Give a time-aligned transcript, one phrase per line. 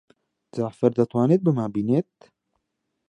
[0.57, 2.11] جەعفەر دەتوانێت بمانبینێت؟